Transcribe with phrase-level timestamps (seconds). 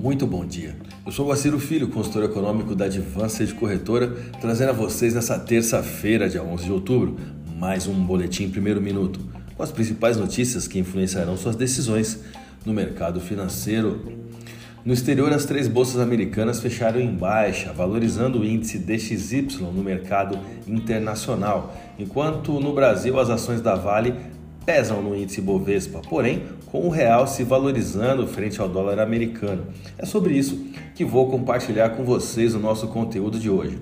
[0.00, 0.76] Muito bom dia.
[1.04, 6.40] Eu sou Guaciro Filho, consultor econômico da Advanced Corretora, trazendo a vocês nessa terça-feira, dia
[6.40, 7.16] 11 de outubro,
[7.56, 9.18] mais um boletim primeiro minuto,
[9.56, 12.20] com as principais notícias que influenciarão suas decisões
[12.64, 14.12] no mercado financeiro.
[14.84, 20.38] No exterior, as três bolsas americanas fecharam em baixa, valorizando o índice DXY no mercado
[20.64, 24.14] internacional, enquanto no Brasil as ações da Vale
[24.68, 29.68] pesam no índice Bovespa, porém com o real se valorizando frente ao dólar americano.
[29.96, 30.62] É sobre isso
[30.94, 33.78] que vou compartilhar com vocês o nosso conteúdo de hoje.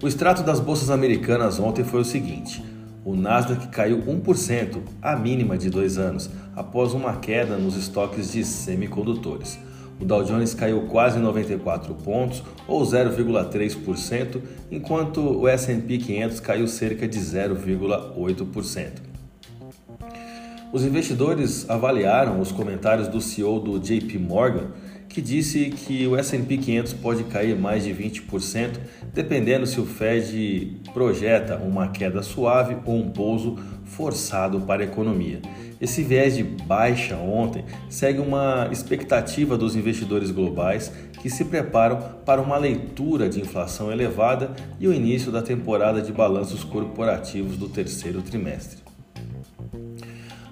[0.00, 2.64] O extrato das bolsas americanas ontem foi o seguinte:
[3.04, 8.44] o Nasdaq caiu 1%, a mínima de dois anos, após uma queda nos estoques de
[8.44, 9.58] semicondutores.
[10.00, 17.08] O Dow Jones caiu quase 94 pontos, ou 0,3%, enquanto o S&P 500 caiu cerca
[17.08, 19.09] de 0,8%.
[20.72, 24.68] Os investidores avaliaram os comentários do CEO do JP Morgan,
[25.08, 28.78] que disse que o S&P 500 pode cair mais de 20%,
[29.12, 35.42] dependendo se o Fed projeta uma queda suave ou um pouso forçado para a economia.
[35.80, 42.40] Esse viés de baixa ontem segue uma expectativa dos investidores globais que se preparam para
[42.40, 48.22] uma leitura de inflação elevada e o início da temporada de balanços corporativos do terceiro
[48.22, 48.89] trimestre.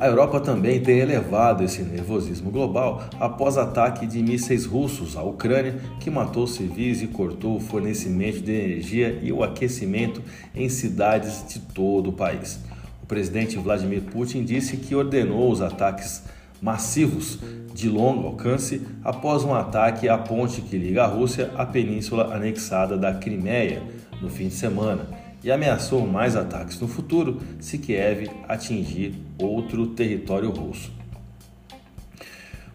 [0.00, 5.78] A Europa também tem elevado esse nervosismo global após ataque de mísseis russos à Ucrânia,
[6.00, 10.22] que matou civis e cortou o fornecimento de energia e o aquecimento
[10.54, 12.58] em cidades de todo o país.
[13.02, 16.22] O presidente Vladimir Putin disse que ordenou os ataques
[16.62, 17.38] massivos
[17.74, 22.96] de longo alcance após um ataque à ponte que liga a Rússia à península anexada
[22.96, 23.82] da Crimeia
[24.22, 30.50] no fim de semana e ameaçou mais ataques no futuro se Kiev atingir outro território
[30.50, 30.92] russo.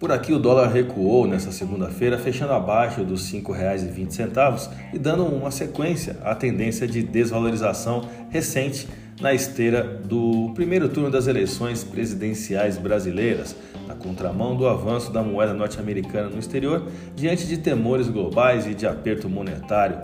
[0.00, 5.50] Por aqui, o dólar recuou nesta segunda-feira, fechando abaixo dos R$ 5,20 e dando uma
[5.50, 8.88] sequência à tendência de desvalorização recente
[9.20, 13.54] na esteira do primeiro turno das eleições presidenciais brasileiras,
[13.86, 18.86] na contramão do avanço da moeda norte-americana no exterior, diante de temores globais e de
[18.86, 19.98] aperto monetário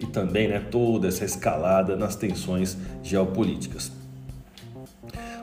[0.00, 3.92] e também né, toda essa escalada nas tensões geopolíticas.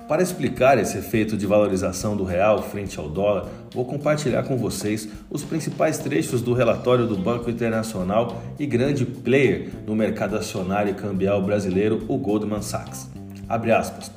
[0.08, 5.10] Para explicar esse efeito de valorização do real frente ao dólar, vou compartilhar com vocês
[5.30, 10.96] os principais trechos do relatório do Banco Internacional e grande player no mercado acionário e
[10.96, 13.10] cambial brasileiro, o Goldman Sachs.
[13.50, 14.17] Abre aspas.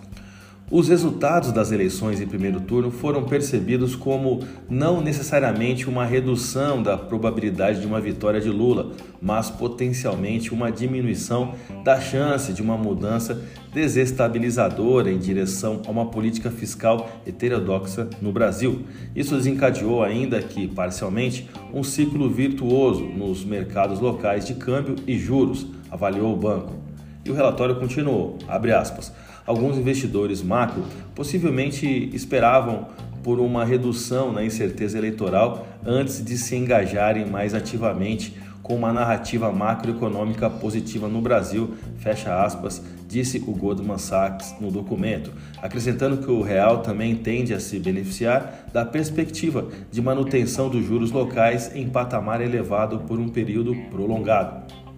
[0.70, 4.38] Os resultados das eleições em primeiro turno foram percebidos como
[4.68, 11.56] não necessariamente uma redução da probabilidade de uma vitória de Lula, mas potencialmente uma diminuição
[11.82, 13.42] da chance de uma mudança
[13.74, 18.84] desestabilizadora em direção a uma política fiscal heterodoxa no Brasil.
[19.12, 25.66] Isso desencadeou ainda que, parcialmente, um ciclo virtuoso nos mercados locais de câmbio e juros,
[25.90, 26.89] avaliou o banco.
[27.24, 29.12] E o relatório continuou, aspas,
[29.46, 32.86] alguns investidores macro possivelmente esperavam
[33.22, 39.50] por uma redução na incerteza eleitoral antes de se engajarem mais ativamente com uma narrativa
[39.50, 46.40] macroeconômica positiva no Brasil, fecha aspas, disse o Goldman Sachs no documento, acrescentando que o
[46.40, 52.40] real também tende a se beneficiar da perspectiva de manutenção dos juros locais em patamar
[52.40, 54.89] elevado por um período prolongado.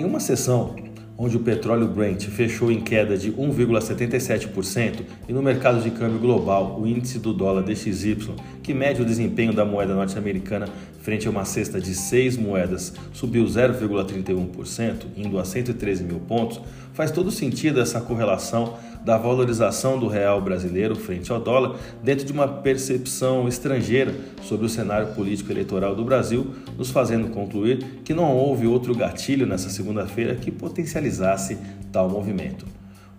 [0.00, 0.76] Em uma sessão
[1.18, 6.80] onde o petróleo Brent fechou em queda de 1,77% e no mercado de câmbio global,
[6.80, 8.16] o índice do dólar DXY,
[8.62, 10.66] que mede o desempenho da moeda norte-americana
[11.02, 16.62] frente a uma cesta de seis moedas, subiu 0,31%, indo a 113 mil pontos,
[16.94, 22.32] faz todo sentido essa correlação da valorização do real brasileiro frente ao dólar dentro de
[22.32, 26.46] uma percepção estrangeira sobre o cenário político eleitoral do Brasil,
[26.76, 31.58] nos fazendo concluir que não houve outro gatilho nessa segunda-feira que potencializasse
[31.92, 32.66] tal movimento.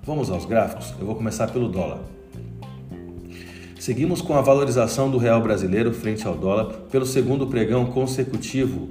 [0.03, 0.93] Vamos aos gráficos?
[0.99, 1.99] Eu vou começar pelo dólar.
[3.79, 8.89] Seguimos com a valorização do real brasileiro frente ao dólar pelo segundo pregão consecutivo,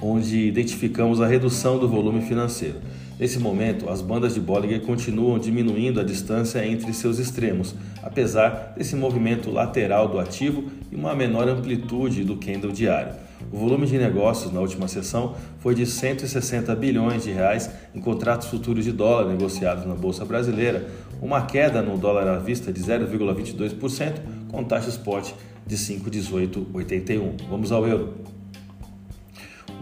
[0.00, 2.76] onde identificamos a redução do volume financeiro.
[3.20, 8.96] Nesse momento, as bandas de Bollinger continuam diminuindo a distância entre seus extremos, apesar desse
[8.96, 13.12] movimento lateral do ativo e uma menor amplitude do candle diário.
[13.52, 18.48] O volume de negócios na última sessão foi de 160 bilhões de reais em contratos
[18.48, 20.88] futuros de dólar negociados na bolsa brasileira,
[21.20, 24.14] uma queda no dólar à vista de 0,22%,
[24.48, 25.32] com taxa spot
[25.66, 27.32] de 5,1881.
[27.50, 28.39] Vamos ao euro.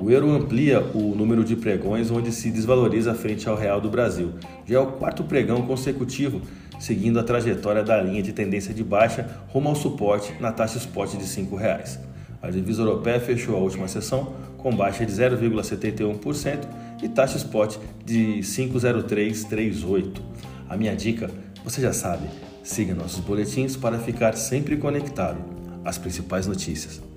[0.01, 4.35] O euro amplia o número de pregões onde se desvaloriza frente ao real do Brasil.
[4.65, 6.41] Já é o quarto pregão consecutivo,
[6.79, 11.11] seguindo a trajetória da linha de tendência de baixa rumo ao suporte na taxa spot
[11.11, 11.99] de R$ 5,00.
[12.41, 16.59] A divisa europeia fechou a última sessão com baixa de 0,71%
[17.03, 20.21] e taxa spot de 5,0338.
[20.69, 21.29] A minha dica,
[21.65, 22.29] você já sabe,
[22.63, 25.39] siga nossos boletins para ficar sempre conectado
[25.85, 27.08] às principais notícias.